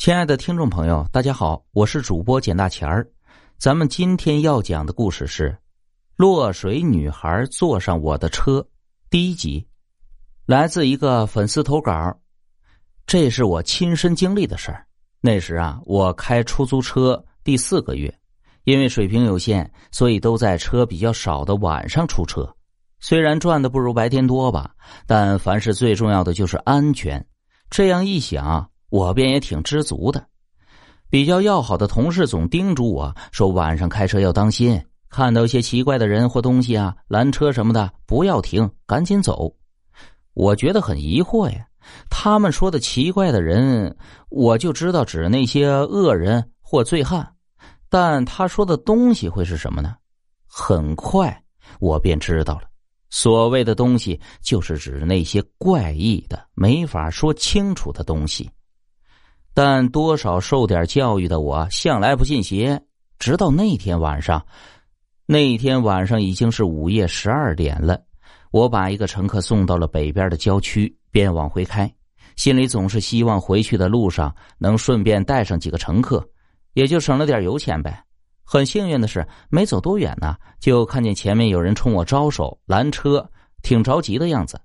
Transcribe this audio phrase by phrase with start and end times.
[0.00, 3.06] 亲爱的听众朋友，大家好，我是主播简大钱儿。
[3.58, 5.50] 咱们今天要讲的故事是
[6.16, 8.60] 《落水女孩坐上我的车》
[9.10, 9.68] 第一集，
[10.46, 12.18] 来自一个粉丝投稿。
[13.06, 14.86] 这是我亲身经历的事儿。
[15.20, 18.10] 那时啊，我开出租车第四个月，
[18.64, 22.50] 因为水平有限，所以都在车比较少的晚上出车。
[23.00, 24.74] 虽然赚的不如白天多吧，
[25.06, 27.22] 但凡是最重要的就是安全。
[27.68, 28.69] 这样一想。
[28.90, 30.26] 我便也挺知足的，
[31.08, 39.54] 比较要好的同事总叮嘱我说：“晚上开车要当心，看到一些奇怪的人或东西啊，拦车什么的不要停，赶紧走。”
[40.34, 41.66] 我觉得很疑惑呀，
[42.08, 43.96] 他们说的奇怪的人，
[44.28, 47.34] 我就知道指那些恶人或醉汉，
[47.88, 49.94] 但他说的东西会是什么呢？
[50.46, 51.42] 很快
[51.78, 52.62] 我便知道了，
[53.08, 58.50] 所谓的东西就是指那些怪异的、没法说清楚的东西。
[59.52, 62.80] 但多少受点教育的我，向来不信邪。
[63.18, 64.44] 直到那天晚上，
[65.26, 68.00] 那天晚上已经是午夜十二点了。
[68.50, 71.92] 我把一个乘客送到了北边的郊区，便往回开，
[72.36, 76.26] 心里总是希望回去的路上能顺便带上几个乘客，
[76.72, 78.02] 也就省了点油钱呗。
[78.42, 83.30] 很幸运的是，没走多远呢，就看见前面有人冲我招手拦车，
[83.62, 84.60] 挺着急的样子。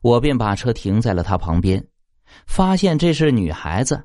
[0.00, 1.84] 我便把车停在了他旁边，
[2.46, 4.02] 发现这是女孩子。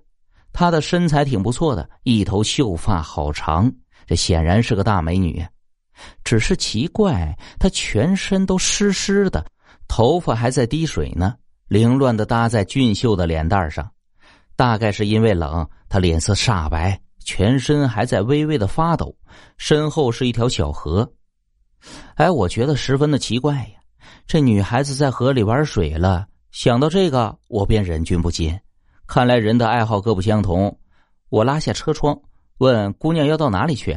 [0.54, 3.70] 她的身材挺不错的，一头秀发好长，
[4.06, 5.44] 这显然是个大美女。
[6.24, 9.46] 只是奇怪，她全身都湿湿的，
[9.88, 11.36] 头发还在滴水呢，
[11.68, 13.92] 凌乱的搭在俊秀的脸蛋上。
[14.56, 19.16] 大概是因为冷，她脸色煞白，全身还在微微的发抖。
[19.58, 21.12] 身后是一条小河。
[22.16, 23.80] 哎，我觉得十分的奇怪呀，
[24.28, 26.28] 这女孩子在河里玩水了。
[26.52, 28.56] 想到这个，我便忍俊不禁。
[29.14, 30.76] 看来人的爱好各不相同，
[31.30, 32.20] 我拉下车窗
[32.58, 33.96] 问姑娘要到哪里去，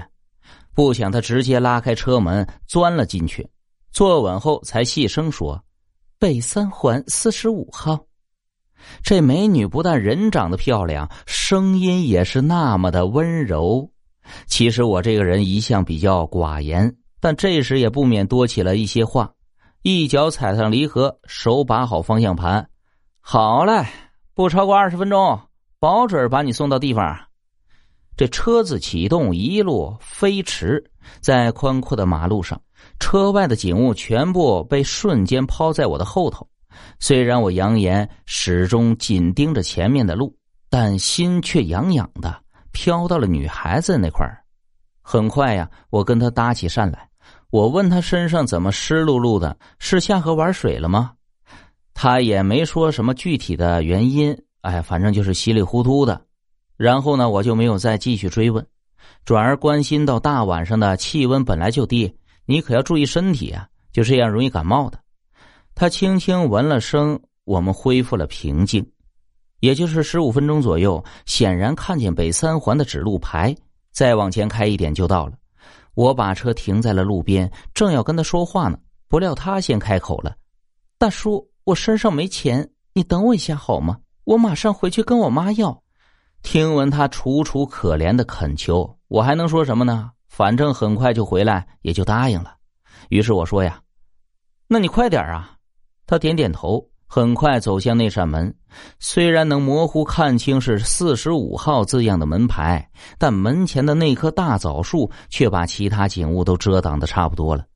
[0.74, 3.48] 不想她直接拉开车门钻了进去，
[3.90, 5.64] 坐稳后才细声说
[6.20, 7.98] ：“北三环四十五号。”
[9.02, 13.90] 这美女不但人长得漂亮，声音也是那么的温柔。
[14.46, 19.32] 其实我这个人一向比较寡言，但这时也不免多起了一些话。
[19.80, 22.68] 一脚踩上离合，手把好方向盘，
[23.22, 23.82] 好嘞。
[24.36, 25.40] 不超过二十分钟，
[25.80, 27.18] 保准把你送到地方。
[28.18, 30.84] 这车子启动，一路飞驰
[31.22, 32.60] 在宽阔的马路上，
[33.00, 36.46] 车外的景物全部被瞬间抛在我的后头。
[37.00, 40.36] 虽然我扬言始终紧盯着前面的路，
[40.68, 42.38] 但心却痒痒的
[42.72, 44.44] 飘到了女孩子那块儿。
[45.00, 47.08] 很快呀，我跟她搭起讪来，
[47.48, 51.14] 我问她身上怎么湿漉漉的，是下河玩水了吗？
[51.98, 56.20] 他也没说什么具体的原因，哎，反正就是稀里糊涂的。
[56.76, 58.64] 然后呢，我就没有再继续追问，
[59.24, 62.14] 转而关心到大晚上的气温本来就低，
[62.44, 65.00] 你可要注意身体啊，就这样容易感冒的。
[65.74, 68.86] 他轻轻闻了声，我们恢复了平静。
[69.60, 73.56] 也就是十五分钟左右，显然看见北三环的指路牌，
[73.90, 75.32] 再往前开一点就到了。
[75.94, 80.36] 我把车停在了路边，正要跟他说话呢，不料他先开口了
[81.00, 83.98] ：“大叔。”我身上没钱，你等我一下好吗？
[84.22, 85.82] 我马上回去跟我妈要。
[86.40, 90.12] 听闻他楚楚可怜的恳求，我还能说什么呢？
[90.28, 92.54] 反正很快就回来，也就答应了。
[93.08, 93.80] 于是我说呀
[94.68, 95.56] ：“那你快点啊！”
[96.06, 98.54] 他点点头，很快走向那扇门。
[99.00, 102.88] 虽然能模糊看清是四十五号字样的门牌，
[103.18, 107.66] 但门前的那棵大枣树却把其他景物都遮挡的差不多了。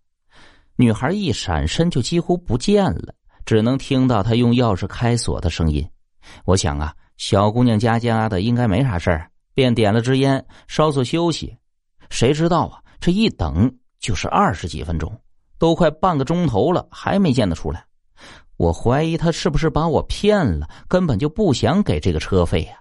[0.76, 3.12] 女孩一闪身就几乎不见了。
[3.44, 5.86] 只能听到他用钥匙开锁的声音。
[6.44, 11.56] 我想啊，小姑娘家家的应该没啥事儿，便点了支烟，稍作休息。
[12.08, 15.16] 谁知道啊，这一等就是二十几分钟，
[15.58, 17.84] 都快半个钟头了，还没见得出来。
[18.56, 22.79] 我怀疑他是不是把我骗了，根本就不想给这个车费呀。